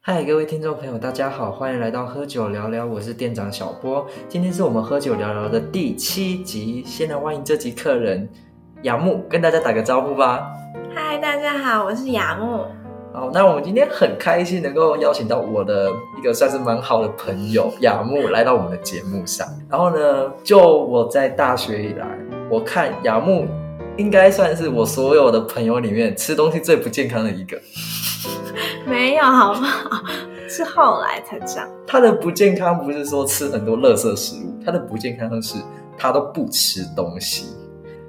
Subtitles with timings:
[0.00, 4.06] 嗨，各位听众朋友，大家好，欢迎来到喝酒聊聊，我是店长小波。
[4.28, 8.28] 今天是我们喝酒聊聊的第七集，先来欢迎这集客人
[8.82, 10.50] 雅木，跟大家打个招呼吧。
[10.94, 12.64] 嗨，大家好，我是雅木。
[13.18, 19.44] 好，那我们今天很开心能够邀请到我的一个算是蛮好的朋友雅木来到我们的节目上。
[19.68, 22.06] 然后呢，就我在大学以来，
[22.48, 23.44] 我看雅木
[23.96, 27.60] 应该算是我所有的朋友里面吃东西最不健康的一个。
[28.86, 30.00] 没有，好不好？
[30.48, 31.68] 是后来才这样。
[31.88, 35.58] 他的不健康不是说吃很多垃圾食物，他的不健康是
[35.98, 37.46] 他都不吃东西，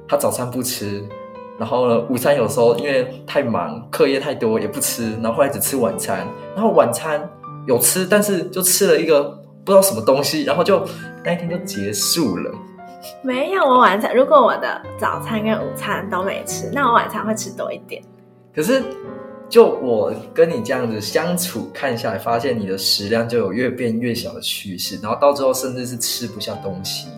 [0.08, 1.04] 他早餐不吃。
[1.60, 6.26] 然后呢，午餐有时候因为太忙，课业太多也不吃，然后后来只吃晚餐。
[6.56, 7.30] 然后晚餐
[7.68, 9.24] 有吃，但是就吃了一个
[9.66, 10.82] 不知道什么东西，然后就
[11.24, 12.52] 那一天就结束了。
[13.22, 18.02] 没有，我晚餐如果我的早餐跟午餐都没吃，那我晚餐会吃多一点。
[18.56, 18.82] 可是
[19.50, 27.10] 就我跟你这样子相处看下来，发现你的食量就有越变越小的趋势，然后到最后甚至是吃不下东西。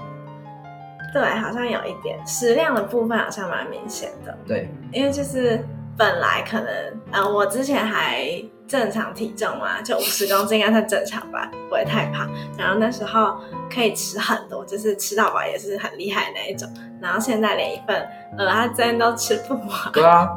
[1.13, 4.37] 对，好像有一点食量的部分好像蛮明显的。
[4.47, 5.59] 对，因为就是
[5.97, 6.67] 本来可能
[7.11, 8.25] 呃，我之前还
[8.65, 12.29] 正常体重嘛，就五十公斤应该算正常吧，不会太胖。
[12.57, 13.37] 然后那时候
[13.69, 16.67] 可以吃很多，就是吃到饱也是很厉害那一种。
[17.01, 17.95] 然后现在连一份
[18.37, 19.67] 呃，他真都吃不完。
[19.91, 20.29] 对啊，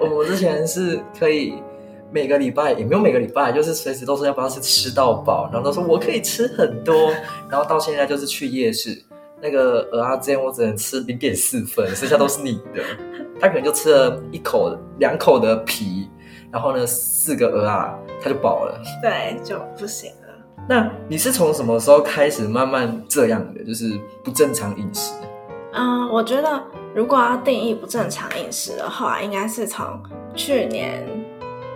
[0.00, 1.62] 我之前是可以
[2.10, 7.12] 每个礼拜也没有每个礼拜，就是随时都说要不要是吃到饱，然后都说我可以吃很多。
[7.50, 9.04] 然后到现在就是去夜市。
[9.42, 12.82] 那个鹅啊，之前我只能吃零点四份，剩下都是你的。
[13.40, 16.08] 他可能就吃了一口、两口的皮，
[16.52, 18.80] 然后呢，四个鹅啊，他就饱了。
[19.02, 20.28] 对，就不行了。
[20.68, 25.12] 那你是从什么时候开始慢慢这样的，就是不正常饮食？
[25.72, 26.62] 嗯，我觉得
[26.94, 29.84] 如果要定义不正常饮食的话，应该是从
[30.36, 31.04] 去年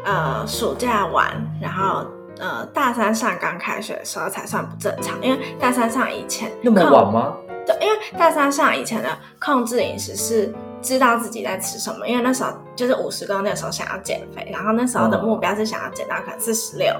[0.04, 2.06] 呃暑假完，然后
[2.38, 7.36] 呃大三上刚开学的时候才算不正常，因为大三上以前那么晚吗？
[7.66, 9.08] 对，因为大三上以前的
[9.40, 16.94] 控制饮食是知道自己在吃什么，因为那时候就是五十公斤的时候想要减肥，然后那时候的目标是想要减到可能四十六，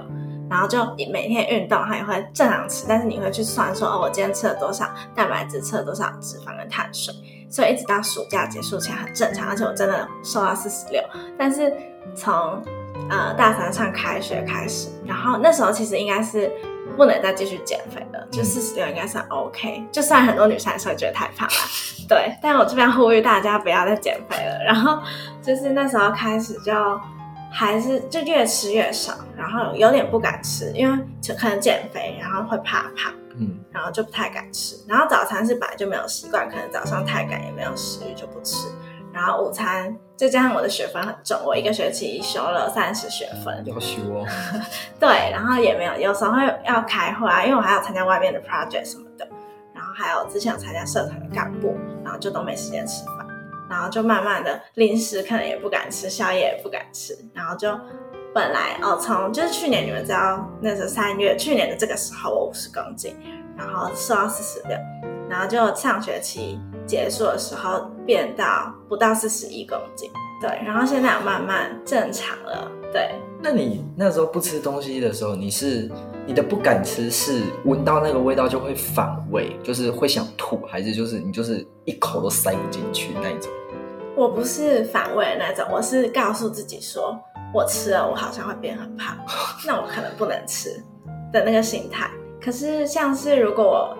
[0.51, 7.15] 然后就每天运动，它也会正常吃，但是你会去算说哦，我今天吃了多少蛋白质，吃了多少脂肪跟碳水，
[7.49, 11.01] 所以一直到暑假结束前很正常，而且我真的瘦到四十六，
[11.39, 11.73] 但是
[12.17, 12.61] 从
[13.11, 16.51] 呃大三上开学开始，然后那时候其实应该是。
[16.97, 19.85] 不能再继续减肥了，就四十六应该算 OK。
[19.93, 21.55] 就算很多女生还是会觉得太胖了，
[22.09, 22.35] 对。
[22.41, 24.65] 但我这边呼吁大家不要再减肥了。
[24.65, 25.03] 然后
[25.43, 26.73] 就是那时候开始就
[27.53, 34.77] 还是就越吃越少，然后有点不敢吃，因为就可能减肥，然后会怕胖，嗯，然后就不太敢吃。
[34.89, 38.69] 然后早餐是本来就没有习惯，可能早上太赶也没有食欲就不吃。
[39.17, 44.27] 然后午餐再加上我的学分很重，我一个学期修了三十学分，要修哦。
[45.01, 49.27] 对，然后也没有，有时候会要开会啊，因为我还要参加外面的 project 什么的，
[49.75, 53.27] 然后还有之前有参加社团的干部，然后就都没时间吃饭，
[53.71, 57.71] 然后就慢慢的零食可能也不敢吃，宵夜也不敢吃，然后就
[58.35, 63.17] 本来哦，从就是去年你们知道那时候三月，去年的这个时候我五十公斤，
[63.57, 64.77] 然后瘦到四十六，
[65.31, 66.61] 然后就上学期。
[66.87, 70.11] 结束的时候变到不到四十一公斤，
[70.41, 73.11] 对，然后现在有慢慢正常了，对。
[73.43, 75.91] 那你那时候不吃东西的时候，你是
[76.27, 83.51] 你的不敢吃是闻到那个味道就会反胃，就是会想吐，还是就是你就是一口都塞不进去那一种？
[84.17, 87.19] 我不是反胃的那种，我是告诉自己说，
[87.53, 89.17] 我吃了我好像会变很胖，
[89.67, 90.71] 那我可能不能吃
[91.33, 92.11] 的那个心态。
[92.41, 93.97] 可是像是如果我。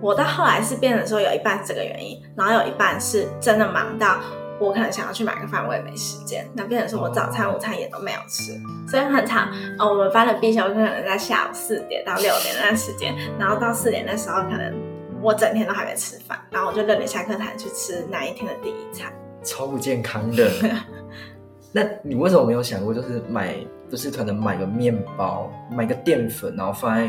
[0.00, 4.18] 我到后来是变成说有一半是这个原因，然后有一半是真的忙到
[4.60, 6.48] 我可能想要去买个饭，我也没时间。
[6.54, 8.52] 那变成说我早餐、午餐也都没有吃，
[8.88, 9.48] 所以很长。
[9.78, 14.74] 呃，我们班的必修课可能在下午四点到六点那段时间，然后到四点那时候可能
[15.20, 19.12] 我整天都还没吃饭，然后我就六点下课才去吃那一天的第一餐，
[19.42, 20.50] 超不健康的。
[21.78, 23.54] 那你为什么没有想过，就是买，
[23.88, 27.08] 就是可能买个面包，买个淀粉，然后放在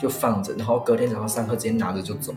[0.00, 2.32] 就放着，然后隔天早上上课直接拿着就走？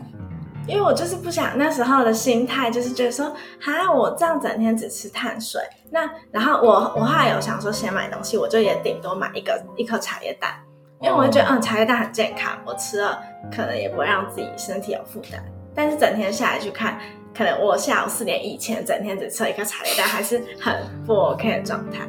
[0.68, 10.52] 因为我就是不想那时候的心态，就是觉得说，哈，我这样整天只吃碳水，那然后我我后来有想说，先买东西，我就也顶多买一个一颗茶叶蛋，
[11.00, 13.20] 因为我会觉得，嗯，茶叶蛋很健康，我吃了
[13.50, 15.42] 可能也不会让自己身体有负担，
[15.74, 16.96] 但是整天下来去看。
[17.34, 20.74] 可能我下午四点以前整天只吃一颗茶叶蛋，还是很
[21.06, 22.08] 不 OK 的状态。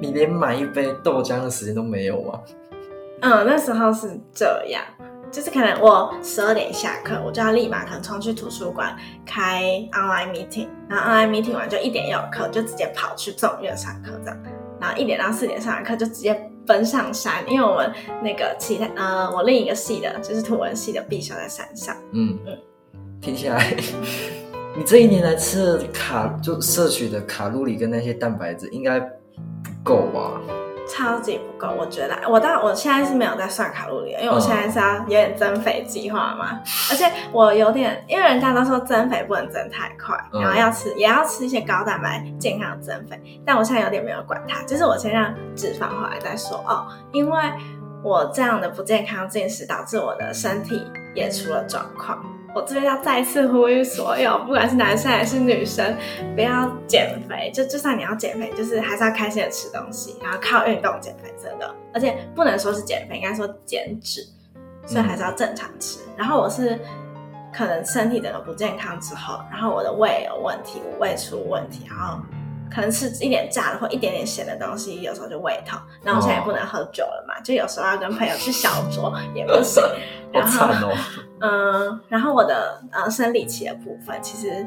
[0.00, 2.40] 你连买一杯豆浆的时间都没有吗？
[3.20, 4.82] 嗯，那时候是这样。
[5.32, 8.96] 就是可能我十二点下课，我就要立马可能冲去图书馆
[9.26, 14.42] 开 online meeting，然后 online meeting 完就一点有课，就直接跑去众院上课这样，
[14.80, 17.92] 然后一点到四点上完课就直接奔上山，因为我们
[18.22, 22.56] 那个其他呃我另一个系的就是图文系的必修在山上，嗯嗯
[23.20, 23.74] 听起来，
[24.76, 29.08] 你这一年来吃的卡就摄取的卡路里跟那些蛋白质应该不
[29.84, 30.40] 够吧？
[30.88, 32.14] 超级不够，我觉得。
[32.28, 36.60] 我到我现在是没有在算卡路里，因为我现在是要有点增肥计划嘛，
[36.90, 40.42] 而且我有点，因为人家都说增肥不能增太快，嗯。
[40.42, 47.38] 然后要吃也要吃一些高蛋白健康的增肥，但我现在有点没有管它，就是我先让脂肪回来再说哦，因为
[48.02, 52.24] 我这样的不健康进食导致我的身体也出了状况。
[52.54, 55.96] 我这边要再次呼吁所有，不管是男生还是女生，
[56.36, 57.50] 不要减肥。
[57.52, 61.74] 就就算你要减肥，就是还是要开心的吃东西，然后靠运动减肥，真的。
[61.92, 64.24] 而且不能说是减肥，应该说减脂，
[64.86, 65.98] 所以还是要正常吃。
[66.16, 66.78] 然后我是
[67.52, 72.20] 可能身体整个不健康之后，然后我的胃有问题，我胃出问题，然后
[72.74, 75.78] 可能吃一点炸的或一点点咸的东西，有时候就胃痛。
[76.02, 79.82] 然后我现在也不能喝酒了嘛，就有时候要跟朋友去小酌也不行。
[80.32, 80.96] 然后哦！
[81.40, 84.66] 嗯，然后我的呃生理期的部分其实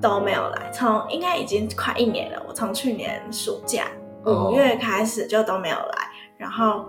[0.00, 2.42] 都没有来，从应该已经快一年了。
[2.48, 3.84] 我从去年暑假
[4.24, 6.08] 哦五月开始就都没有来，
[6.38, 6.86] 然后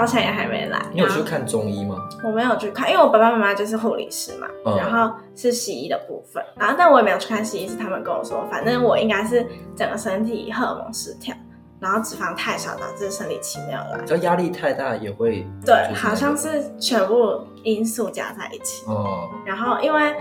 [0.00, 0.80] 到现在也还没来。
[0.92, 2.08] 你有去看中医吗？
[2.24, 9.46] 我没有去看，因为我爸爸妈妈就是护理师嘛，嗯然后是西医的部分，然后但我也没有去看西医，是他们跟我说，反正我应该是
[9.76, 11.34] 整个身体荷尔蒙失调，
[11.80, 14.04] 然后脂肪太少导致生理期没有来。
[14.06, 18.84] 只要压力太大也会对，好像是全部因素加在一起。
[18.86, 20.14] 哦，然后因为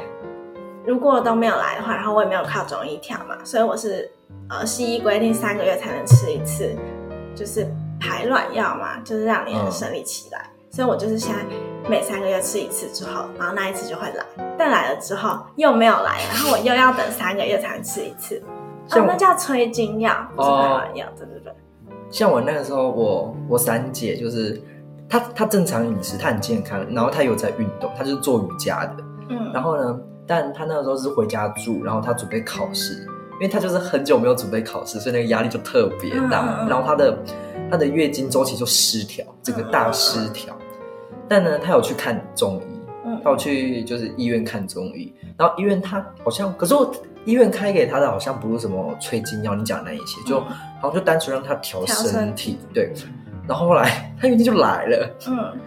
[0.85, 4.11] 如果都没有来的话，然后我也没有靠中医调嘛，所以我是
[4.49, 6.75] 呃西医规定三个月才能吃一次，
[7.33, 7.65] 就是
[7.99, 10.49] 排卵药嘛，就是让你的嗯生理期来。
[10.69, 11.45] 所以我就是现在
[11.89, 14.25] 每三个月吃一次之后，然后那一次就会来，
[14.57, 18.41] 但来了之后又没有来，然后我又要等三个月才能吃一次。
[18.91, 21.53] 哦那叫催经药，不是哦排卵药，对对对。
[22.11, 24.61] 像我那个时候，我我三姐就是
[25.09, 28.95] 她，她正常饮食，她很健康，然后她有在运动，她就是做瑜伽的。
[29.29, 32.93] 嗯，然后呢，但她那个时候是回家住，然后她准备考试，
[33.35, 36.41] 因为她就是很久没有准备考试，所以那个压力就特别大。
[36.41, 37.17] 嗯嗯嗯然后她的
[37.69, 40.55] 她的月经周期就失调，整个大失调。
[41.27, 46.93] 但呢，她有去看中医，嗯她有去就是医院看中医，然后医院她好像，可是我
[47.25, 50.45] 医院开给她的好像不是什么催经药，你讲那一些，就嗯
[50.81, 52.93] 好像就单纯让她调身体，对。
[53.47, 55.57] 然后后来 她月经就来了，嗯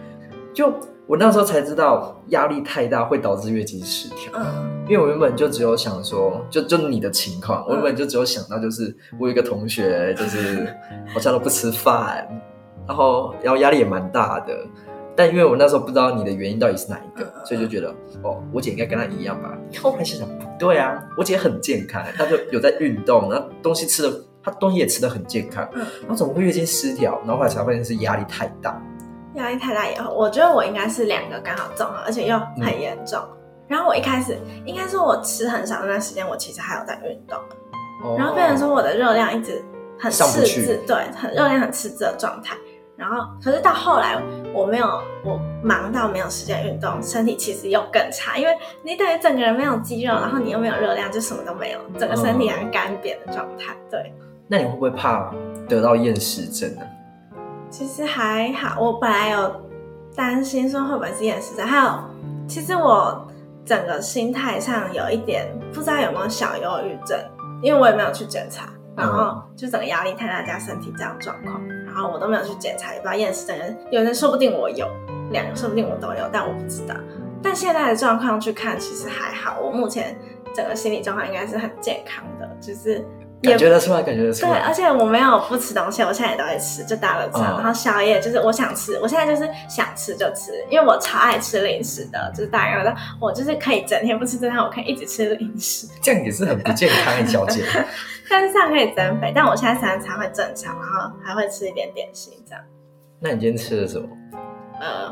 [0.53, 0.73] 就
[1.09, 4.31] 我那时候才知道压力太大会导致月经失调。
[4.35, 10.67] 嗯因为我原本就只有想说，就就你的情况，我原本就只有想到就是我有一个同学就是
[11.13, 12.27] 好像都不吃饭，
[12.87, 14.55] 然后然后压力也蛮大的，
[15.15, 17.89] 但因为我那时候不知道你的原因到底是哪一个，嗯所以就觉得
[18.23, 19.55] 哦，我姐应该跟她一样吧。
[19.79, 24.11] 后来想想不对啊，我姐很健康，她就有在运动，然后东西吃的，
[24.43, 27.19] 她东西也吃的很健康，嗯，然后怎么会月经失调？
[27.19, 28.81] 然后后来才发现是压力太大。
[29.41, 33.19] 压力太大以后，我觉得我应该是两个刚好综合，而且又很严重。
[33.67, 37.37] 然后我一开始应该说，我吃很少那段时间，我其实还有在运动，
[38.03, 39.63] 哦然后变成说我的热量一直
[39.99, 42.55] 很赤字，对，很热量很赤字的状态。
[42.97, 44.21] 然后可是到后来
[44.53, 44.85] 我没有，
[45.23, 53.73] 我忙到没有时间运动，身体其实又更差，因为你等于整个人没有肌肉，然后你又没有热量，就什么都没有，整个身体还是干瘪的状态。
[53.89, 54.11] 对，
[54.47, 55.31] 那你会不会怕
[55.69, 56.81] 得到厌食症呢？
[57.69, 59.61] 其实还好，我本来有
[60.15, 61.93] 担心说会不会是厌食症，还有
[62.47, 63.27] 其实我
[63.63, 67.17] 整个心态上有一点不知道有没有小忧郁症，
[67.61, 73.55] 因为我也没有去检查，然后就整个压力太大加身体这样状况，然后我都没有去检查，也不知道厌食症，
[73.91, 74.87] 有人说不定我有，
[75.31, 76.95] 两个说不定我都有，但我不知道。
[77.41, 80.19] 但现在的状况去看，其实还好，我目前
[80.53, 87.41] 整个心理状况应该是很健康的，就是也感觉得出来，感觉得出对，而且我没有不吃东西，我现在也都会吃，就大了餐。
[87.41, 97.63] 嗯然后宵夜就是我想吃，我现在就是想吃就吃，因为我超爱吃零食的，就是大家的，我就是可以整天不吃正餐，我可以一直吃零食，这样也是很不健康的小姐。
[98.29, 99.31] 但是这样可以增肥。
[99.33, 102.63] 但我现在三餐会正常，然后还会吃一点点心这样。
[103.19, 104.07] 那你今天吃了什么？
[104.79, 105.09] 呃，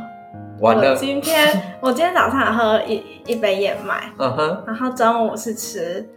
[0.59, 6.07] 完了，我今天我今天早上喝一一杯燕麦， 嗯哼，然后中午是吃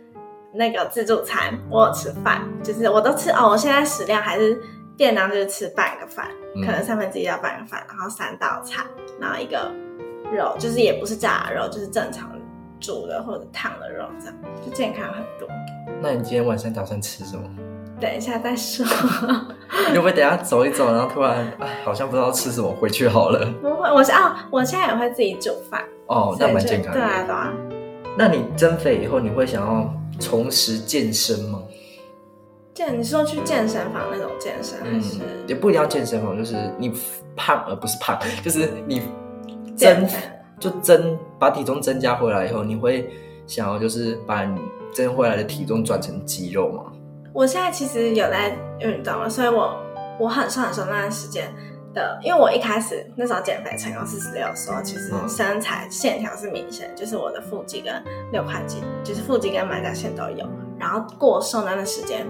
[0.53, 3.49] 那个自助餐，我有吃饭，就是我都吃哦。
[3.51, 4.61] 我现在食量还是
[4.97, 8.83] 便当，就是吃半个饭，嗯可能三分之一到半个饭，然后三道菜，
[9.21, 9.71] 然后一个
[10.33, 12.31] 肉，就是也不是炸的肉，就是正常
[12.81, 15.49] 煮的或者烫的肉，这样就健康很多。
[16.03, 17.43] 那你今天晚上打算吃什么？
[18.01, 18.85] 等一下再说。
[19.91, 23.47] 你会不会等一下走一走，然后突然哎，好像不知道吃什么，回去好了？
[23.61, 25.83] 不会，我是哦，我现在也会自己煮饭。
[26.07, 26.99] 哦，那蛮健康的。
[26.99, 27.53] 对啊，对啊。
[28.17, 31.63] 那你增肥以后，你会想要重拾健身吗？
[32.75, 36.93] 健，你说去健身房那种健身，还是也不一定要健身房，就是你
[37.35, 39.03] 胖而不是胖， 就是你
[39.77, 40.07] 增
[40.59, 43.11] 就增把体重增加回来以后，你会
[43.47, 44.61] 想要就是把你
[44.95, 46.85] 增回来的体重转成肌肉吗？
[47.33, 49.77] 我现在其实有在运动了，所以我
[50.19, 51.53] 我很瘦很瘦那段时间。
[51.93, 57.93] 的，因为我一开始那时候减肥成功四十六，说其实身材线条是明显，就是我的腹肌跟
[58.33, 60.49] 六块肌，就是腹肌跟马甲线都有。
[60.79, 62.27] 然后过瘦那段时间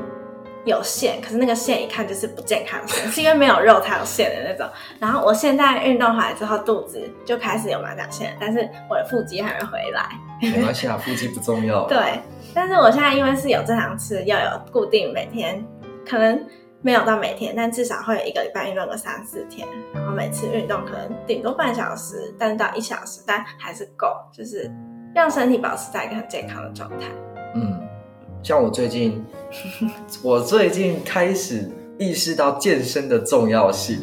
[0.64, 4.66] 有线，可是那个线一看就是不健康的线， 是因为没有肉才有线的那种。
[4.98, 10.08] 然后我现在运动回来之后，肚子就开始有马甲线，但是我的腹肌还没回来。
[10.40, 11.86] 没关系啊， 腹肌不重要。
[11.86, 12.20] 对，
[12.54, 15.64] 但是我现在因为是有正常吃，要有固定每天
[16.08, 16.44] 可能。
[16.82, 24.70] 没有到每天，但至少会有一个礼拜运动个三四天，然后每次运动可能顶多半小时，但到一小时，但还是够，就是
[25.14, 27.08] 让身体保持在一个很健康的状态。
[27.54, 27.78] 嗯，
[28.42, 29.22] 像我最近，
[30.24, 33.98] 我最近开始意识到健身的重要性。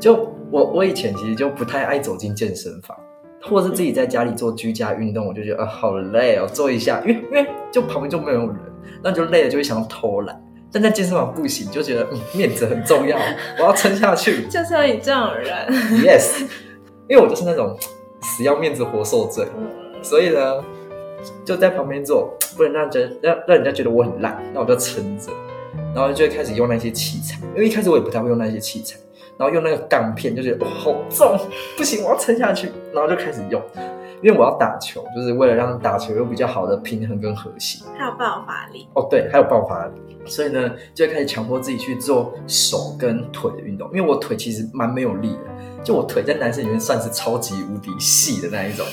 [0.00, 2.98] 就我我以前其实就不太爱走进健身房，
[3.42, 8.56] 或是自己在家里做居家运动，我就觉得啊好累哦，做一下，因为因为就旁边就没有人，
[9.00, 10.40] 那就累了，就会想要偷懒。
[10.70, 13.16] 但在健身房不行，就觉得嗯面子很重要，
[13.58, 14.46] 我要撑下去。
[14.50, 15.66] 就是有你这种人，
[16.04, 16.42] yes，
[17.08, 17.76] 因为我就是那种
[18.22, 19.46] 死要面子活受罪，
[20.02, 20.62] 所以呢
[21.44, 25.32] 就在旁边做，不能让人让让人家觉得我很烂，那我就撑着，
[25.94, 28.96] 然后就会开始用那些器材，因为一开始我也不太会用那些器材，
[29.38, 31.38] 然后用那个杠片就觉得哇好重，
[31.76, 33.62] 不行我要撑下去，然后就开始用。
[34.22, 38.88] 因为我要打球，就是为了让打球有比较好的平衡跟和谐，还有爆发力。
[38.94, 39.92] 哦，对，还有爆发力，
[40.26, 43.88] 所以呢，就开始强迫自己去做手跟腿的运动。
[43.92, 48.84] 因为我腿其实蛮没有力的，就我腿在男生里面算是超级无敌细的那一种，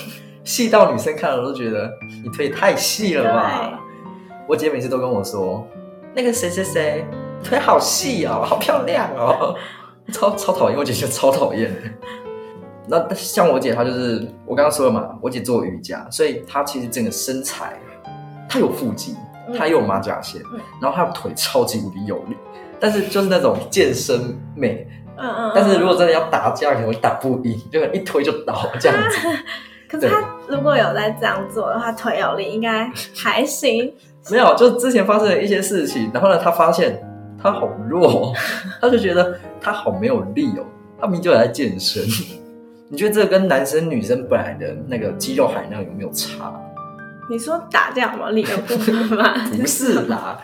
[0.43, 1.91] 细到女生看了都觉得
[2.23, 3.79] 你腿太细了吧。
[4.47, 5.65] 我姐每次都跟我说，
[6.13, 7.03] 那个谁谁谁
[7.43, 9.55] 腿好细哦，好漂亮哦，
[10.11, 11.73] 超超讨厌，我姐姐超讨厌。
[12.87, 17.73] 那像我姐，她就是我刚刚说了嘛，我姐做瑜伽，所以她其实整个身材，
[18.47, 19.15] 她有腹肌，
[19.57, 20.41] 她又有马甲线，
[20.81, 22.35] 然后她的腿超级无敌有力，
[22.79, 24.87] 但是就是那种健身美，
[25.17, 29.17] 嗯嗯，但是如果真的要打架，可能会打不赢，就一推就倒这样子。
[29.89, 33.93] 可是她如果有在这样做的话，腿有力应该还行。
[34.31, 36.99] 没有，就之前发生了一些事情，然后呢，她发现
[37.41, 38.33] 她好弱，
[38.81, 40.65] 她就觉得她好没有力哦，
[40.99, 42.03] 她明明就在健身。
[42.87, 46.53] 你觉得这跟男生女生本来的那个肌肉含量有没有差？
[47.27, 48.29] 你说打架吗？
[48.29, 49.33] 力的部分吗？
[49.59, 50.39] 不是啦，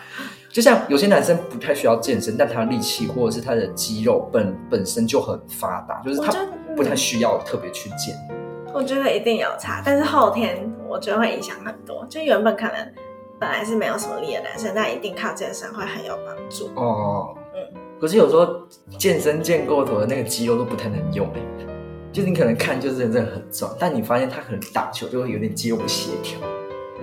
[0.48, 6.32] 就像有些男生不太需要健身，但他的力气或者是他的肌肉本本身就很发达，就是他
[6.76, 8.16] 不太需要特别去健。
[8.74, 12.04] 我觉得一定有差，但是后天我觉得会影响很多。
[12.08, 12.74] 就原本可能
[13.38, 16.68] 本来是没有什么力的男生，但一定靠健身会很有帮助。
[16.74, 17.80] 哦，嗯。
[18.00, 18.66] 可是有时候
[18.98, 21.40] 健身健过头的那个肌肉都不太能用哎。
[22.12, 26.38] 就是你可能看就是真的很壮，但你发现他可能打球就会有点肌肉不协调，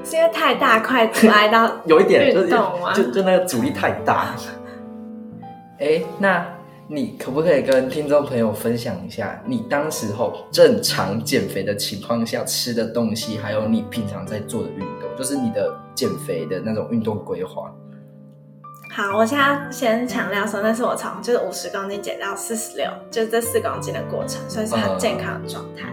[0.04, 2.50] 是因为太大块阻碍到 有一点就是
[2.94, 4.36] 就就那个阻力太大。
[5.80, 6.46] 哎，那
[6.88, 17.74] 你可不可以跟听众朋友分享一下，你当时候正常减肥的情况下吃的东西，还有你平常在做的运动，就是你的减肥的那种运动规划？
[18.92, 25.84] 好，我现在先强调说，那是我从就是五十公斤减到四十六，就这四公斤的过程，所以是很健康的状态。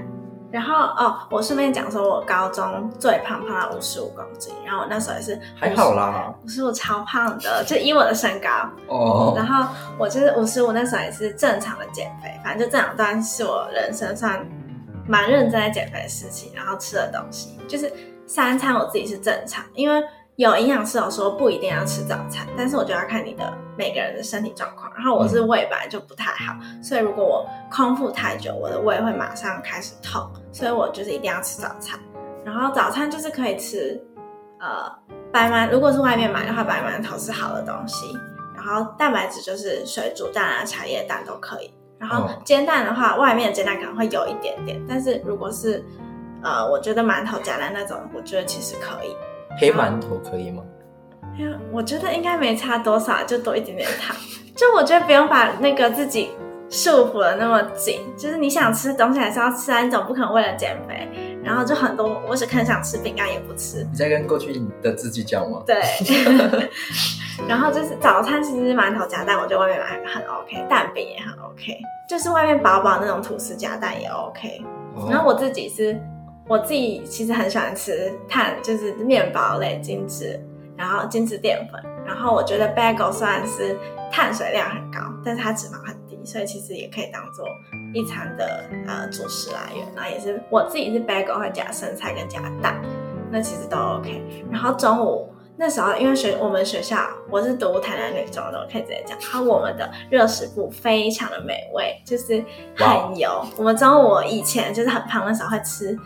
[0.51, 8.49] 然后哦，我顺便讲说，我高中最胖胖到五十五公斤，然后我那时候也是还好啦，五十五超胖的，就以我的身高
[8.89, 9.35] 哦。
[9.37, 14.43] 然后我就是五十五那时候也是正常的减肥，反正就这两段是我人生算
[15.07, 16.51] 蛮认真在减肥的事情。
[16.55, 17.93] 然后吃的东西就是
[18.27, 20.03] 三餐我自己是正常，因为。
[20.37, 24.93] 有营养师有说不一定要吃早餐，但是我就要看你的每个人的身体状况。
[24.95, 31.99] 然后我是胃本来就不太好，所以如果我空腹太久，我的胃会马上开始痛，所以我就是一定要吃早餐。
[32.45, 33.99] 然后早餐就是可以吃，
[34.61, 34.93] 呃，
[35.33, 38.07] 白馒，如果是外面买的话，白馒头是好的东西。
[38.55, 41.73] 然后蛋白质就是水煮蛋啊、茶叶蛋都可以。
[41.99, 45.83] 然后煎蛋的话，外面的煎蛋可能会有一点点，但是如果是
[46.43, 49.17] 呃，我觉得馒头夹蛋那种，我觉得其实可以。
[49.59, 50.63] 黑馒头可以吗？
[51.39, 54.17] 哎呀，我觉得应该没差多少，就多一点点糖。
[54.57, 56.31] 就我觉得不用把那个自己
[56.71, 61.07] 束缚的那么紧，就是你想吃东西还是要吃啊，你总不可能为了减肥，
[61.45, 63.87] 然后就很多，我只很想吃饼干也不吃。
[63.91, 65.63] 你在跟过去的自己讲吗？
[65.67, 65.77] 对，
[67.47, 74.63] 然后就是早餐其实馒头夹蛋，我觉得外面买很 OK，蛋饼也很 OK，就是外面薄薄那种吐司夹蛋也 OK。
[74.95, 76.01] 哦然后我自己是，
[76.49, 80.41] 我自己其实很喜欢吃碳，就是面包类精致，
[80.77, 81.83] 然后精致淀粉。
[82.07, 83.77] 然后我觉得 bagel 虽然是
[84.13, 87.45] 碳水量很高，但是它脂肪很低，所以其实也可以当做
[87.93, 89.85] 一餐的呃主食来源。
[89.97, 92.81] 然后也是我自己是 bagel 会加生菜跟加蛋，
[93.29, 94.23] 那其实都 OK。
[94.49, 96.97] 然后中午那时候因为学我们学校
[97.29, 102.41] 我是读台南女中的，我可以直接讲，然后我们的热食部非常的美味，就是
[102.77, 103.45] 很油。
[103.57, 105.99] 我们中午我以前就是很胖的时候会吃。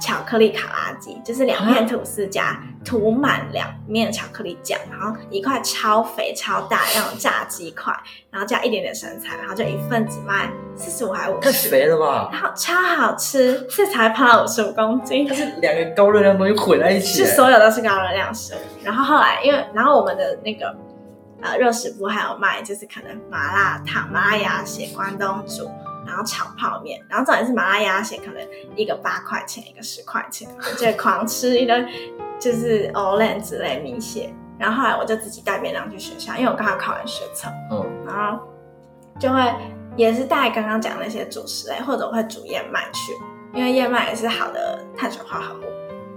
[0.00, 7.94] 巧克力卡拉鸡就是两片吐司加涂满两面巧克力酱，然后一块超肥超大那种炸鸡块，
[8.30, 12.28] 然后加一点点生菜，然后就一份只卖四十五还五太十，肥了吧？
[12.32, 15.34] 然后超好吃，这才胖了五十五公斤它。
[15.34, 18.58] 是两个高热量的东西混在一起是，所有都是高热量食物。
[18.82, 20.76] 然后后来因为，然后我们的那个
[21.40, 25.70] 呃热食部还有卖，就是可能麻辣烫、麻辣鸭血、关东煮，
[26.06, 28.42] 然后炒泡面，然后重点是麻辣鸭血可能
[28.76, 31.86] 一个八块钱，一个十块钱，就狂吃一堆
[32.38, 34.32] 就是 Olen 之类米血。
[34.58, 38.38] 然后后来我就自己带便当去学校，因为我刚好考完学测，嗯，然后
[39.18, 39.40] 就会
[39.96, 43.12] 也是带刚刚讲那些主食类，或者我会煮燕麦去，
[43.52, 45.64] 因为燕麦也是好的碳水化合物。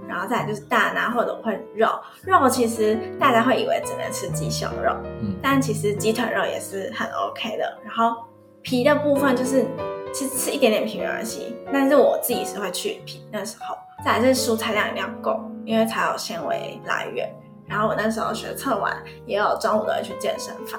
[0.06, 1.88] 然后再来就是蛋啊，或者我会肉，
[2.24, 4.90] 肉其实大家会以为只能吃鸡胸肉，
[5.20, 7.78] 嗯但其实鸡腿肉也是很 OK 的。
[7.84, 8.24] 然后
[8.68, 9.64] 皮的部分就是
[10.12, 13.74] 其实吃一点点皮没关系，但是我自己是会去皮那时候。
[14.04, 17.34] 再来是蔬菜量一定要够，因为才有纤维来源。
[17.66, 18.94] 然后我那时候学测完，
[19.24, 20.78] 也有中午都会去健身房，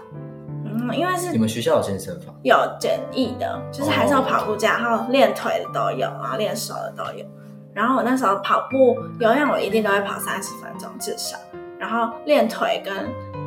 [0.66, 2.34] 嗯，因为是你们学校有健身房？
[2.44, 7.26] 有简易的，就是还是有跑步架，然后练腿的都有，然后练手的都有。
[7.74, 11.36] 然后我那时候跑步、有氧，我一定都会跑三十分钟至少。
[11.80, 12.94] 然后练腿跟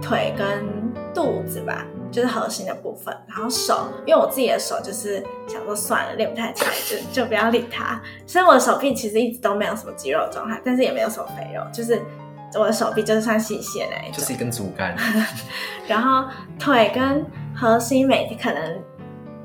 [0.03, 3.17] 腿跟肚子吧，就是核心的部分。
[3.27, 8.01] 然后手，因为我自己的手就是想说算了，练不太起来，就 就不要理它。
[8.27, 12.01] 所以我的手臂其实一直都没有什么肌肉状态，但是也没有什么肥肉，就是
[12.55, 14.19] 我的手臂就是算细细的那一种。
[14.19, 14.97] 就是一根竹竿。
[15.89, 18.83] 然后腿跟核心每天可能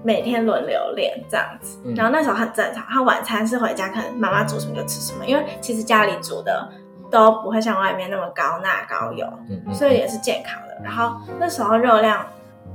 [0.03, 2.85] 每天轮流练这样子，嗯然后那时候很正常。
[2.89, 6.69] 他晚餐是回家，可能妈妈煮什么就吃什么，因为其实家里煮的
[7.09, 9.27] 都不会像外面那么高钠高油，
[9.73, 10.66] 所以也是健康的。
[10.83, 12.25] 然后那时候热量，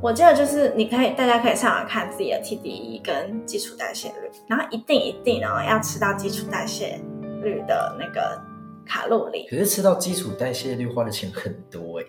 [0.01, 7.01] 我记得就是你可以大家可以上网看自己的 TDE 跟基础代谢率，然后一定一定哦要吃到基础代谢
[7.43, 8.41] 率的那个
[8.87, 9.47] 卡路里。
[9.49, 12.05] 可是吃到基础代谢率花的钱很多哎、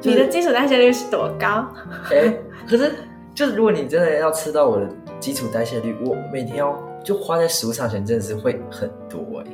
[0.00, 1.66] 就 你的基础代谢率是多高？
[2.10, 2.32] 哎、
[2.68, 2.94] 可是
[3.34, 4.88] 就是如果你真的要吃到我的
[5.18, 9.44] 基础代谢率，我每天要就花在食物上钱真的是会很多哎、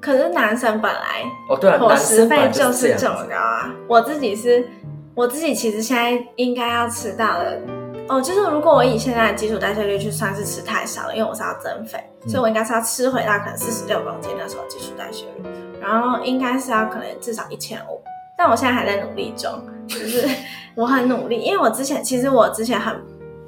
[0.00, 3.74] 可是男生本来哦，对啊，伙食费就是这么高啊！
[3.88, 4.68] 我自己是，
[5.14, 7.60] 我自己其实现在应该要吃到的
[8.08, 18.00] 哦，就是如果我以现在的基础代谢率去算，是吃太少了，因为我是要增肥，嗯所以我应该是要吃回到可能四十六公斤那时候基础代谢率，然后应该是要可能至少一千五，
[18.36, 19.50] 但我现在还在努力中，
[19.86, 20.28] 就是
[20.76, 22.94] 我很努力，因为我之前其实我之前很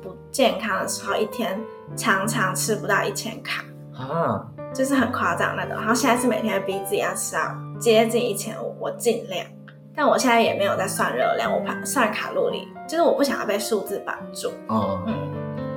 [0.02, 1.58] 不健康的时候，一天
[1.96, 3.64] 常常吃不到一千卡。
[3.94, 5.74] 啊，就是很夸张那种。
[5.76, 9.44] 然后现在是每天逼自己要吃到接近一千五，我尽量。
[9.94, 14.50] 但我现在也没有在算热量，我怕算卡路里，就是我不想要被数字绑住。
[14.68, 15.14] 哦、嗯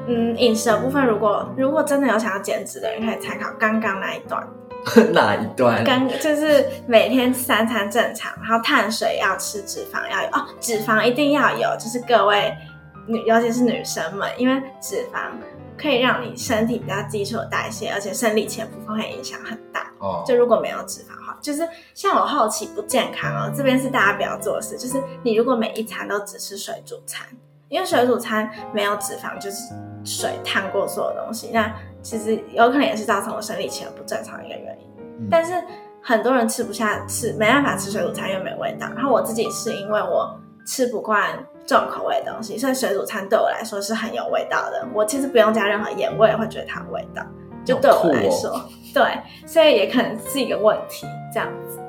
[0.08, 4.48] 嗯，饮食的部分，如果如果真的有想要减脂的人，可以参考刚刚那一段，
[5.12, 5.84] 哪一段？
[5.84, 12.54] 刚就是每天三餐正常，然后碳水要吃，脂肪要有哦，脂肪一定要有，就是各位
[13.08, 15.32] 女，尤其是女生们，因为脂肪
[15.78, 19.92] 可以让你身体比较基础的代谢，而且生理期的部分会影响很大。
[20.00, 27.26] 哦，就如果没有脂肪的话，就是像我后期不健康哦，这边是大家不要做的事，就是你如果每一餐都只吃水煮餐，
[27.70, 34.88] 因为水煮餐没有脂肪，就是水烫过所有东西，那其实有可能也是造成我生理期很不正常的一个原因。
[35.20, 35.54] 嗯但是
[36.02, 38.88] 很多人吃不下吃，没办法吃水煮餐，因为没味道。
[38.94, 44.86] 然后我自己是因为我吃不惯重口味的东西，所以水煮餐对我来说是很有味道的。
[44.94, 47.24] 我其实不用加任何盐，我也会觉得它有味道。
[47.66, 49.04] 就对我来说，好对，
[49.48, 51.80] 所以也可能是一个问题，这样子。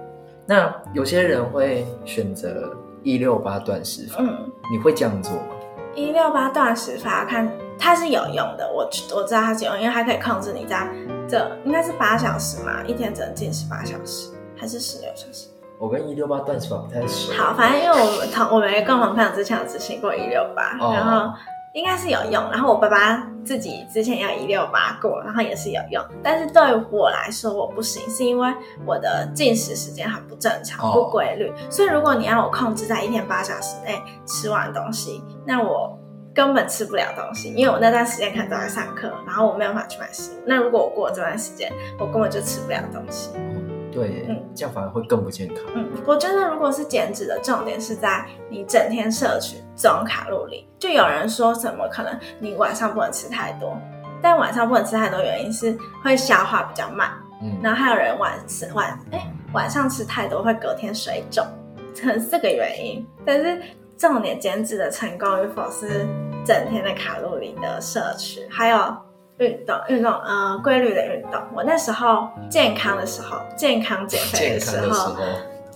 [0.46, 5.48] 那有些人会选择一六八断食法，嗯，你会这样做吗？
[5.96, 10.88] 一六八断食法，看它是有用的，我我知道它是有用，因为它可以控制你在
[11.28, 15.48] 这应该是八小时嘛，一天只能进食八小时，还是十六小时？
[15.78, 17.32] 我跟一六八断食法不太熟。
[17.34, 21.32] 好，反正因为我们同我们共同朋友之前有执行过一六八，哦然后
[21.74, 22.50] 应该是有用。
[22.50, 26.02] 然后我爸爸自己之前要一六八过，然后也是有用。
[26.22, 28.48] 但是对我来说我不行，是因为
[28.86, 31.52] 我的进食时间很不正常、哦不规律。
[31.68, 35.98] 所以如果你要我控制在一天八小时内吃完东西，那我
[36.32, 40.34] 根本吃不了东西，因为我那段时间可能都在上课，然后我没有办法去买食物。
[40.46, 43.30] 那如果我过了这段时间，我根本就吃不了东西。
[43.94, 45.58] 对耶，嗯这样反而会更不健康。
[45.74, 50.68] 嗯，我觉得如果是减脂的重点是在你整天摄取总卡路里。
[50.78, 53.74] 就有人说什么可能你晚上不能吃太多，
[54.20, 57.10] 但晚上不能吃太多原因是会消化比较慢，
[57.42, 61.46] 嗯，然后还有人晚吃晚哎晚上吃太多会隔天水肿，
[61.98, 63.06] 可能是这个原因。
[63.24, 63.62] 但是
[63.96, 66.06] 重点减脂的成功与否是
[66.44, 68.76] 整天的卡路里的摄取，还有
[69.38, 71.40] 运动运动呃规律的运动。
[71.54, 75.16] 我那时候健康的时候，健康减肥的时候。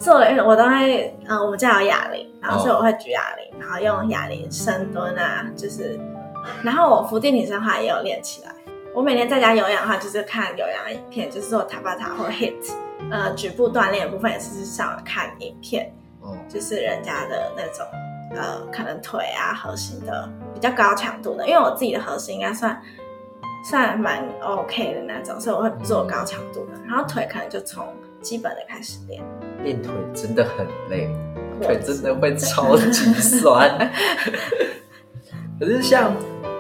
[0.01, 5.99] 做了运动，我都会，呃，我们家有哑铃，然后哦所以我会举哑铃，然后用哑铃深蹲啊，就是，
[6.63, 8.53] 然后我伏地挺身的话也有练起来。
[8.95, 12.71] 我每天在家有氧的话，就是看有氧影片，就是做塔巴塔或 HIT，
[13.11, 17.85] 呃，局部锻炼的部分也是上看影片，哦，就是人家的那种，
[18.37, 22.81] 呃，可能腿啊核心的比较高强度的，因为我自己的核心应该算
[23.69, 27.87] 算蛮 OK 的那种，所以我会做高强度的，然后腿可能就从
[28.23, 29.23] 基本的开始练。
[29.63, 31.11] 练腿真的很累，
[31.61, 33.91] 腿真的会超级酸。
[35.61, 36.11] 可是像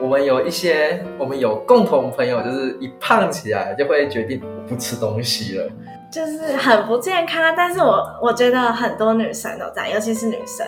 [0.02, 5.66] 我们有一些，我们有共同朋友，就是一胖起来就会决定不吃东西了。
[6.12, 10.66] 就是很不健康，但是我我觉得很多女生都这样，尤其是女生，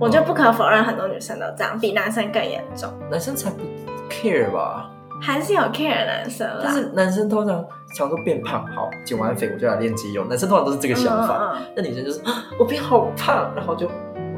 [0.00, 3.58] 我就不可否认很多女生都这样，比男生更严重，男生才不
[4.10, 4.90] care 吧？
[5.20, 6.60] 还是有 care 的男生啦。
[6.64, 10.24] 但是男生通常想说变胖，好减完肥我就来练肌肉。
[10.24, 13.88] 男生通常都是这个想法，嗯嗯嗯那女生就是啊我变好胖，然后就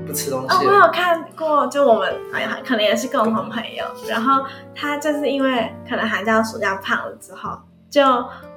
[0.07, 0.69] 不吃东哦，西哦。
[0.69, 7.57] 我有看过，就我们哎呀，可能也是共同朋友，然后他就是因为可能寒假暑假胖了之后，
[7.89, 8.03] 就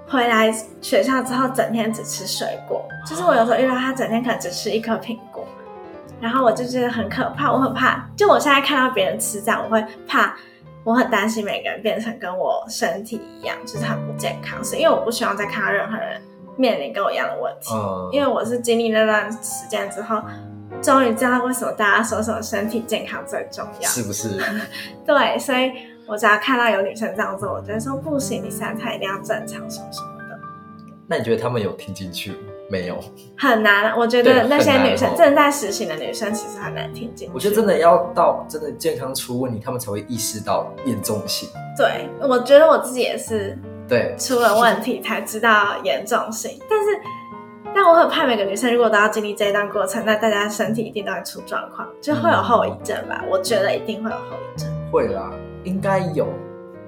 [0.08, 5.46] 回来学校之后整天只吃水果，就是我有时候遇到他整天可能只吃一颗苹果，
[6.20, 10.36] 然后我就觉得很可怕，我很怕，就我现在看到别人吃这样，我会怕。
[10.86, 16.22] 我很担心每个人变成跟我身体一样，就是很不健康，是因为我不希望再看到任何人
[16.56, 17.74] 面临跟我一样的问题。
[17.74, 20.22] 嗯，因为我是经历那段时间之后，
[20.84, 23.90] 终于知道为什么大家说什么身体健康最重要。
[23.90, 24.40] 是不是？
[25.04, 25.72] 对，所以
[26.06, 30.15] 我只要看到有女生这样做，我就会说不行，你身材一定要正常，什么什么的。
[31.08, 32.38] 那你觉得他们有听进去吗？
[32.70, 33.00] 没有。
[33.38, 37.34] 很难，我觉得那些女生哦正在实行的女生其实很难听进去。
[37.34, 41.48] 我觉得真的要到真的健康出问题，他们才会意识到严重性。
[41.78, 46.86] 对，我觉得我自己也是对，出了问题才知道严重性，但是。
[47.78, 53.22] 但我很怕每个女生如果都要经历这一段过程，那大家身体一定都会出状况，就会有后遗症吧？
[53.30, 54.70] 我觉得一定会有后遗症。
[54.90, 55.30] 会啦，
[55.66, 56.26] 应该有。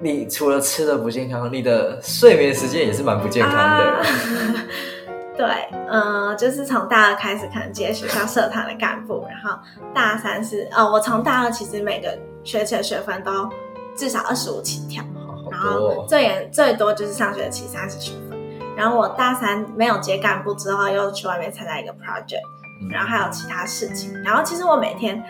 [0.00, 3.84] 你除了吃的不健康，你的睡眠时间也是蛮不健康的。
[3.84, 4.02] 啊
[5.38, 5.46] 对，
[5.88, 9.56] 嗯、就是从大二开始，可能接学校社团的干部，然后
[9.94, 13.48] 大三是，哦，我从大二其实每个学期的学分都
[13.94, 15.04] 至少二十五起跳，
[15.48, 16.06] 然后哦。
[16.08, 18.36] 最严最多就是上学期三十学分，
[18.76, 22.42] 然后我大三没有接干部之后，又去外面参加一个 project，
[22.82, 25.22] 嗯然后还有其他事情，然后其实我每天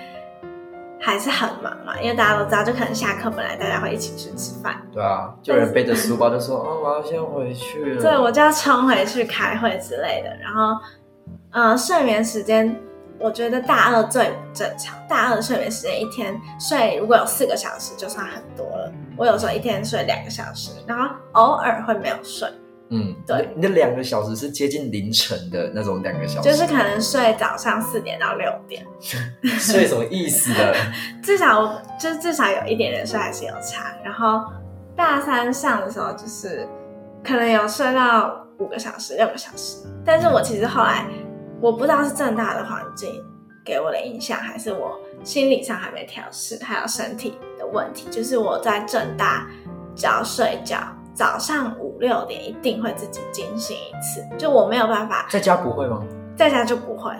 [1.00, 4.80] 还是很忙嘛，因为大家都知道，就可能下课本来大家会一起去吃饭。
[4.92, 10.36] 对啊，就有人背着书包就说：“哦，我要先回去了。”对，我就要冲回去开会之类的。
[10.40, 10.76] 然后，
[11.50, 12.76] 呃，睡眠时间，
[13.18, 14.98] 我觉得大二最不正常。
[15.08, 18.92] 大二的睡眠时间一天睡如果有四个小时，就算很多了。
[19.16, 22.48] 我有时候一天睡两个小时，然后偶尔会没有睡，
[22.90, 28.86] 嗯，对你的两个小时是接近凌晨的那种两个小时，就是可能睡早上四点到六点，
[29.42, 30.74] 睡什么意思的？
[31.22, 33.94] 至少我就是至少有一点点睡还是有差。
[34.02, 34.50] 然后
[34.96, 36.66] 大三上的时候，就是
[37.22, 41.06] 可能有睡到五个小时、六个小时，但是我其实后来
[41.60, 43.22] 我不知道是正大的环境
[43.64, 48.08] 给我的影响，还是我心理上还没调试，还有身体的问题。
[48.10, 49.46] 就是我在正大
[49.94, 50.78] 只要睡觉，
[51.18, 56.00] 早上五六点一定会自己惊醒一次，就我没有办法在家不会吗？
[56.36, 57.12] 在家就不会，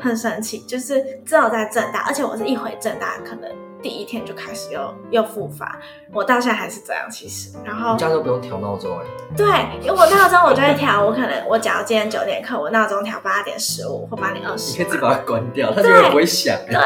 [0.00, 3.48] 很神奇，就是只有在正大，而且我是一回正大，可能
[3.80, 5.78] 第一天就开始又又复发，
[6.12, 7.56] 我到现在还是这样，其实。
[7.64, 9.04] 然后你这样都不用调闹钟哎。
[9.36, 9.46] 对，
[9.80, 16.58] 因为我闹钟我就会调，我可能我假如今天九点课，我闹钟调八点十五或八点二十你十可以，自己把它关掉，它永远不会响。
[16.66, 16.76] 对，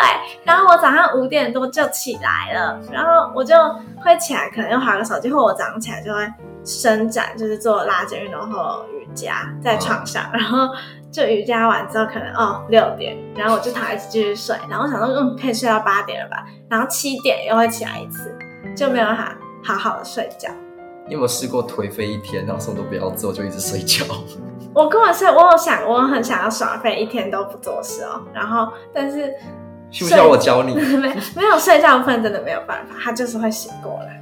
[0.45, 3.55] 然后我早上五点多就起来了，然后我就
[4.05, 6.31] 会起来，可能又划个手机，或我早上起来就会
[6.65, 10.69] 伸展，就是做拉筋运动或瑜伽在床上，然后
[11.11, 18.37] 就瑜伽完之后可能哦六点，然后我就躺一直继续睡，然后我想说嗯可以睡到八点了吧，然后七点又会起来一次，
[18.77, 20.51] 就没有办法好好的睡觉。
[21.07, 24.05] 你有没有试过颓废一天，然后什么都不要做，就一直睡觉？
[24.75, 28.23] 我根本是我有想，我很想要耍废，一天都不做事哦。
[28.35, 29.33] 然后，但是
[29.91, 30.75] 需不需要我教你？
[30.99, 34.21] 没没有睡觉份真的没有办法，他就是会醒过来。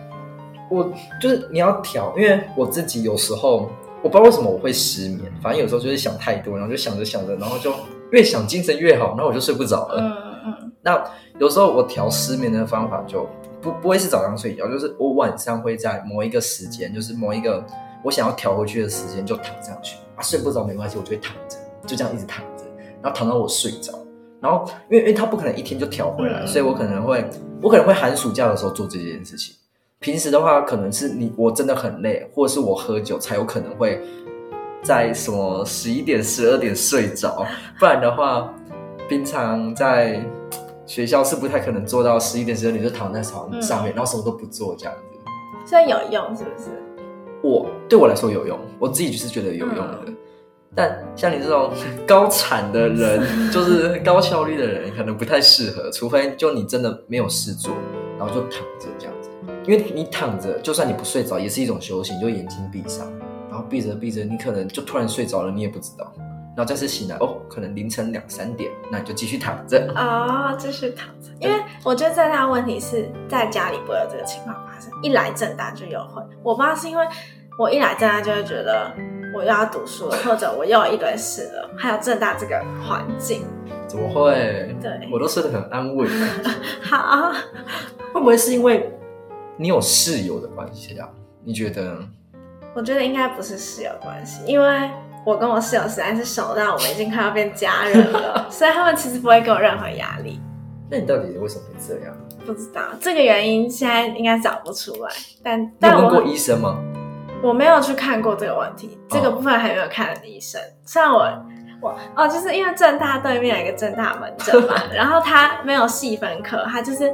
[0.68, 3.70] 我就是你要调，因为我自己有时候
[4.02, 7.72] 我不知道为什么我会失眠，反正有时候就是想太多，然后就想着想着，然后就
[8.10, 10.00] 越想精神越好，然后我就睡不着了。
[10.00, 10.12] 嗯
[10.46, 11.02] 嗯，那
[11.38, 13.28] 有时候我调失眠的方法就
[13.60, 17.64] 不不会是早上睡觉，就是我晚上会在某一个时间，就是某一个
[18.04, 22.64] 我想要调回去的时间就躺上去啊，睡不着没关系，我就会躺着，就这样一直躺着，
[23.02, 23.92] 然后躺到我睡着。
[24.40, 27.24] 然后因为因为他不可能一天就调回来，嗯所以我可能会
[27.62, 29.56] 我可能会寒暑假的时候做这件事情。
[30.06, 34.00] 平时的话，可能是你我真的很累，或者是我喝酒才有可能会
[34.80, 37.44] 在什么十一点、十二点睡着，
[37.76, 38.48] 不然的话，
[39.08, 40.24] 平常在
[40.86, 45.68] 学校是不太可能做到十一点、十二点就躺在床上面，然后什么都不做这样子。
[45.68, 46.70] 所以有用是不是？
[47.42, 49.98] 我对我来说有用，我自己就是觉得有用的。
[50.72, 51.72] 但像你这种
[52.06, 57.72] 高产的人，就是高效率的人，可能不太适合，除非就你真的没有事做，
[58.16, 59.15] 然后就躺着这样子。
[59.66, 63.06] 因为你躺着，就算你不睡着，也是一种修行，就眼睛闭上，
[63.50, 66.12] 然后闭着闭着，你可能就突然睡着了，你也不知道。
[66.56, 69.92] 然后再次醒来，哦，可能凌晨两三点，那你就继续躺着。
[69.94, 71.30] 哦，继续躺着。
[71.38, 76.22] 因为我觉得最大的问题是在家里不会有这个情况发生，一来正大就有会。
[76.42, 77.04] 我不知道是因为
[77.58, 78.90] 我一来正大就会觉得
[79.34, 83.42] 我又要读书了，或者我又有一堆事了，还有正大这个环境。
[83.86, 84.74] 怎么会？
[84.80, 86.08] 对我都睡得很安稳。
[86.80, 87.32] 好，
[88.14, 88.90] 会不会是因为
[89.56, 91.08] 你有室友的关系啊？
[91.44, 91.98] 你觉得？
[92.74, 94.90] 我觉得应该不是室友关系，因为
[95.24, 100.40] 我跟我室友实在是熟到我们已经快要变家人了， 所以他们其实不会给我任何压力。
[100.90, 102.14] 那你到底为什么会这样？
[102.44, 105.10] 不知道这个原因，现在应该找不出来。
[105.42, 106.78] 但但我问过医生吗？
[107.42, 110.60] 我没有去看过这个问题，这个哦部分还没有看医生。
[110.84, 111.26] 虽然我
[111.80, 117.12] 我哦，就是因为正大对面有一个正大门诊嘛， 然后他没有细分科，他就是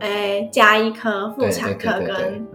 [0.00, 2.46] 诶加医科、妇产科跟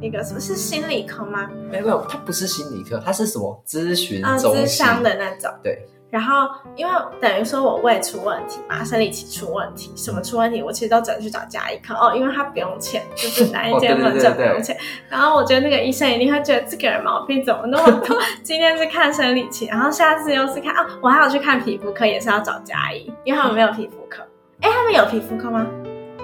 [0.00, 1.48] 一个什么是心理科吗？
[1.70, 4.62] 没有，没有，它不是心理科，它是什么咨询啊，中心？
[4.62, 5.50] 智商的那种。
[5.62, 5.78] 对。
[6.10, 14.74] 然后，因为等于说我胃出问题嘛，生理期出问题，什么出问题，我其实都只能去找加医科哦，因为他不用钱，就是哪一间 门诊不对对用钱。
[15.10, 24.22] 然后我觉得那个医生一定会觉得这个人毛病怎么那么多， 今天是看生理期，然后下次又是看啊，我还要去看皮肤科，也是要找加医，因为他们没有皮肤科。
[24.62, 25.66] 哎，他们有皮肤科吗？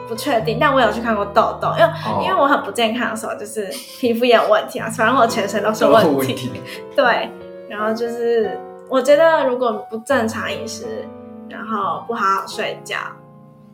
[0.08, 3.66] 不确定，但我有去看过痘痘，因为、哦因为我很不健康的时候，就是
[3.98, 6.50] 皮肤也有问题啊，反正我全身都是问题。
[6.94, 7.30] 对，
[7.68, 11.06] 然后就是我觉得如果不正常饮食，
[11.48, 12.96] 然后不好好睡觉，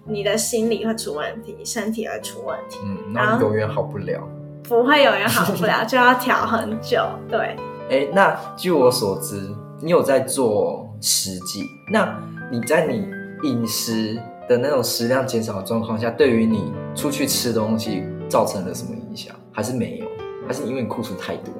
[0.04, 4.20] 你的心理会出问题，身体会出问题，嗯，那你永远好不了。
[4.68, 7.04] 不会永远好不了，就要调很久。
[7.28, 7.56] 对，
[7.90, 11.64] 哎，那据我所知，你有在做食记？
[11.90, 12.16] 那
[12.52, 13.08] 你在你
[13.42, 14.16] 饮食
[14.50, 19.32] 的那种食量减少的状况下，对于你出去吃东西造成了什么影响？
[19.52, 20.06] 还是没有？
[20.44, 21.54] 还是因为你库存太多？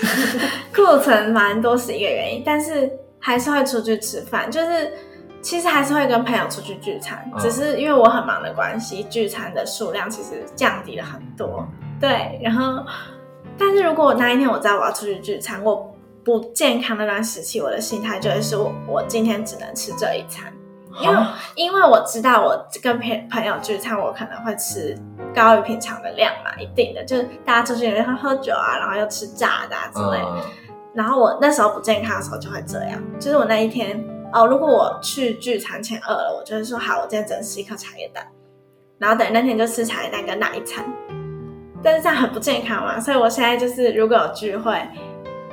[0.74, 4.90] 库存蛮多是一个原因，但是还是会出去吃饭，就是
[5.42, 11.68] 其实还是会跟朋友出去聚餐，嗯只是因为我很忙的关系，聚餐的数量其实降低了很多。
[12.00, 12.82] 对，然后
[13.58, 20.50] 但是如果我那一天我知道我要出去聚餐，我不健康那段时期，我的心态就会是我我今天只能吃这一餐。
[21.00, 24.96] 因为啊因为我知道我跟朋朋友聚餐，我可能会吃
[25.34, 30.28] 高于平常的量嘛，一定的，就是大家出去会喝酒啊，然后又吃炸的啊之类的。
[30.34, 30.42] 嗯，
[30.94, 38.26] 然后我那时候不健康的时候就会这样，就是我那一天哦，如果我去聚餐前饿了，我就会说好，我今天只能吃一颗茶叶蛋，
[38.98, 40.84] 然后等那天就吃茶叶蛋跟那一餐，
[41.82, 44.80] 但是这样很不健康嘛，所以我现在就是如果有聚会，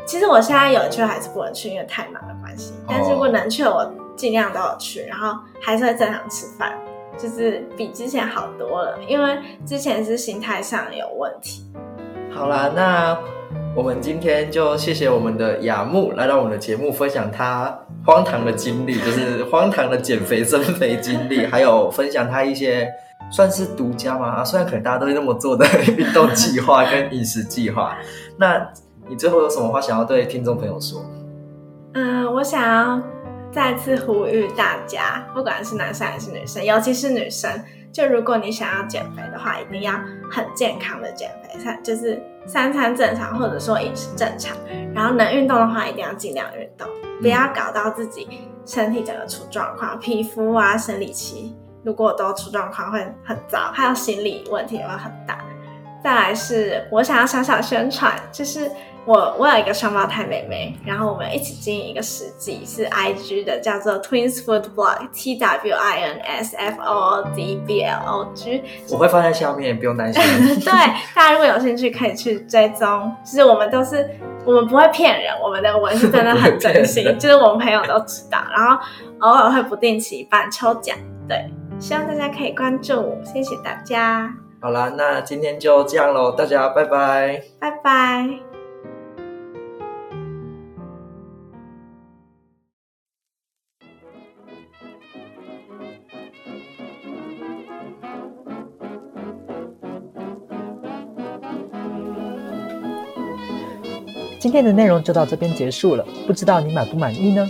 [0.06, 6.78] 其实我现在有聚会还是不能去，因为太忙的关系，但是如果能去，我尽量都有去，然后还是会正常吃饭，
[7.18, 11.64] 就是比之前好多了，因为之前是心态上有问题。
[12.30, 13.18] 好啦，那
[13.74, 22.92] 我们今天就谢谢我们的雅木来到我们的节目，分享他荒唐的经历，就是荒唐的减肥增肥经历，还有分享他一些
[23.32, 25.66] 算是独家嘛，啊虽然可能大家都会那么做的
[25.98, 27.98] 运动计划跟饮食计划。
[28.36, 28.70] 那
[29.08, 31.02] 你最后有什么话想要对听众朋友说？
[31.94, 33.02] 嗯，我想要
[33.52, 37.50] 再次呼吁大家，不管是男生还是女生，尤其是女生，
[37.92, 39.94] 就如果你想要减肥的话，一定要
[40.32, 44.56] 很健康的减肥，三就是三餐正常，或者说饮食正常，
[44.94, 46.88] 然后能运动的话，一定要尽量运动，
[47.22, 48.28] 不要搞到自己
[48.66, 55.40] 身体整个出状况，皮肤啊、生理期如果都出状况会很糟，还有心理问题也会很大。
[56.04, 58.72] 再来是我想要小小宣传，就是
[59.10, 67.82] 我我有一个双胞胎妹妹，然后我们一起经营一个实际是 IG 的，叫做 Twins Food Blog T W I N S F O O D B
[67.82, 68.62] L O G。
[68.92, 70.22] 我会放在下面，不用担心。
[70.62, 70.72] 对，
[71.16, 73.12] 大家如果有兴趣可以去追踪。
[73.26, 74.08] 就是我们都是
[74.46, 78.38] 我们不会骗人，我们的文是真的很真心，就是我们朋友都知道。
[78.56, 78.80] 然后
[79.22, 80.96] 偶尔会不定期办抽奖，
[81.28, 84.32] 对，希望大家可以关注我，谢谢大家。
[84.62, 88.49] 好啦，那今天就这样喽，大家拜拜，拜拜。
[104.40, 107.46] 今天的内容就到这边结束了，不知道你满不满意呢？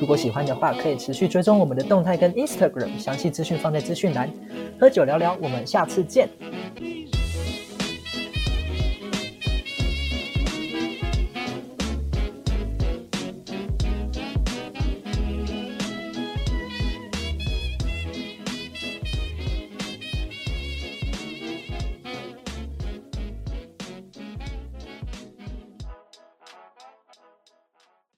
[0.00, 4.30] 如果喜欢的话，可以持续追踪我们的动态跟 Instagram，详细资讯放在资讯栏。
[4.78, 6.28] 喝酒聊聊，我们下次见。